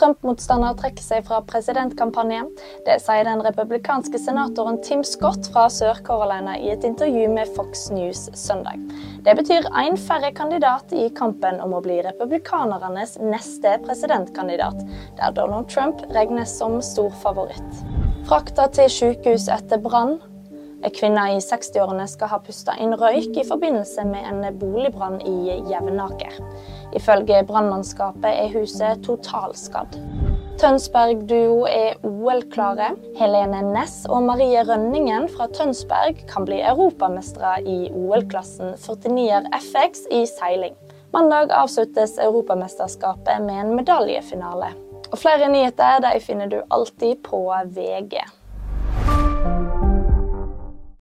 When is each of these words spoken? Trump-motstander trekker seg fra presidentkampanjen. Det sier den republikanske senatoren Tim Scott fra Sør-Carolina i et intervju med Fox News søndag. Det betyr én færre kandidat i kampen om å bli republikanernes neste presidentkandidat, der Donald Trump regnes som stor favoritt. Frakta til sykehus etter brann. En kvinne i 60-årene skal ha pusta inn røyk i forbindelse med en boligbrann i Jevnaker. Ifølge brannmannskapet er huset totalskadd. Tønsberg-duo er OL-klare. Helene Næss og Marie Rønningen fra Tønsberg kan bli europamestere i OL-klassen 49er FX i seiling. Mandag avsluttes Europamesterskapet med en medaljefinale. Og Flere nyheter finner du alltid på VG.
Trump-motstander 0.00 0.78
trekker 0.78 1.04
seg 1.04 1.26
fra 1.28 1.42
presidentkampanjen. 1.44 2.48
Det 2.86 2.96
sier 3.04 3.26
den 3.28 3.42
republikanske 3.44 4.16
senatoren 4.22 4.80
Tim 4.86 5.02
Scott 5.04 5.50
fra 5.52 5.66
Sør-Carolina 5.68 6.54
i 6.56 6.70
et 6.72 6.86
intervju 6.88 7.26
med 7.34 7.50
Fox 7.56 7.90
News 7.92 8.30
søndag. 8.32 8.80
Det 9.26 9.36
betyr 9.36 9.68
én 9.76 10.00
færre 10.00 10.32
kandidat 10.32 10.94
i 10.96 11.10
kampen 11.12 11.60
om 11.60 11.76
å 11.76 11.82
bli 11.84 11.98
republikanernes 12.06 13.18
neste 13.20 13.76
presidentkandidat, 13.84 14.80
der 15.20 15.36
Donald 15.36 15.68
Trump 15.68 16.00
regnes 16.16 16.56
som 16.56 16.80
stor 16.80 17.12
favoritt. 17.20 17.84
Frakta 18.30 18.70
til 18.72 18.88
sykehus 18.92 19.50
etter 19.52 19.80
brann. 19.84 20.16
En 20.80 20.92
kvinne 20.96 21.26
i 21.34 21.40
60-årene 21.44 22.06
skal 22.08 22.30
ha 22.32 22.38
pusta 22.40 22.72
inn 22.80 22.94
røyk 22.96 23.36
i 23.36 23.44
forbindelse 23.44 24.04
med 24.08 24.24
en 24.24 24.58
boligbrann 24.60 25.18
i 25.28 25.58
Jevnaker. 25.68 26.38
Ifølge 26.96 27.42
brannmannskapet 27.48 28.30
er 28.30 28.54
huset 28.54 29.02
totalskadd. 29.04 29.98
Tønsberg-duo 30.60 31.66
er 31.68 32.00
OL-klare. 32.04 32.90
Helene 33.16 33.62
Næss 33.70 34.02
og 34.08 34.26
Marie 34.26 34.64
Rønningen 34.68 35.28
fra 35.32 35.46
Tønsberg 35.56 36.20
kan 36.28 36.48
bli 36.48 36.58
europamestere 36.60 37.54
i 37.64 37.78
OL-klassen 37.92 38.74
49er 38.80 39.48
FX 39.60 40.04
i 40.12 40.24
seiling. 40.28 40.76
Mandag 41.12 41.52
avsluttes 41.56 42.18
Europamesterskapet 42.22 43.40
med 43.44 43.62
en 43.64 43.72
medaljefinale. 43.76 44.74
Og 45.10 45.16
Flere 45.18 45.48
nyheter 45.50 46.06
finner 46.22 46.52
du 46.52 46.60
alltid 46.70 47.24
på 47.24 47.40
VG. 47.74 48.20